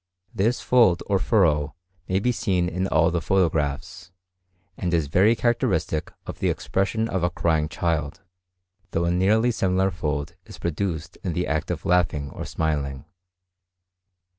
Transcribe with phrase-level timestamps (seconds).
[0.33, 1.75] This fold or furrow
[2.07, 4.11] may be seen in all the photographs,
[4.75, 8.21] and is very characteristic of the expression of a crying child;
[8.93, 13.05] though a nearly similar fold is produced in the act of laughing or smiling.